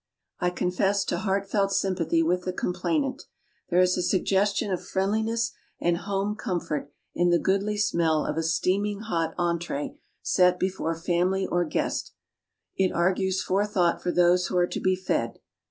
I 0.39 0.49
confess 0.49 1.05
to 1.05 1.19
heartfelt 1.19 1.71
sympathy 1.71 2.23
with 2.23 2.41
the 2.43 2.53
complainant. 2.53 3.25
There 3.69 3.81
is 3.81 3.95
a 3.97 4.01
suggestion 4.01 4.71
of 4.71 4.83
friendliness 4.83 5.51
and 5.79 5.95
home 5.97 6.35
comfort 6.35 6.91
in 7.13 7.29
the 7.29 7.37
"goodly 7.37 7.77
smell" 7.77 8.25
of 8.25 8.35
a 8.35 8.41
steaming 8.41 9.01
hot 9.01 9.35
entrée 9.37 9.99
set 10.23 10.59
before 10.59 10.95
family 10.95 11.45
or 11.45 11.65
guest. 11.65 12.13
It 12.75 12.91
argues 12.91 13.43
forethought 13.43 14.01
for 14.01 14.11
those 14.11 14.47
who 14.47 14.57
are 14.57 14.65
to 14.65 14.79
be 14.79 14.95
fed. 14.95 15.37